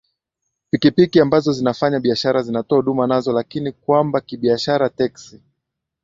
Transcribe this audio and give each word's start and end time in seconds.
pikipiki 0.71 1.19
ambazo 1.19 1.53
zinafanya 1.53 1.99
biashara 1.99 2.41
zinatoa 2.41 2.77
huduma 2.77 3.07
nazo 3.07 3.31
lakini 3.33 3.65
ni 3.65 3.71
kwamba 3.71 4.21
kibiashara 4.21 4.89
teksi 4.89 5.41